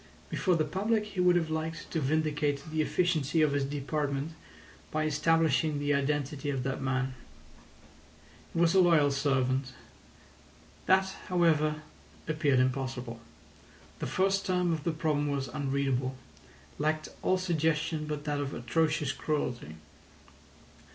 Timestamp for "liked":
1.51-1.91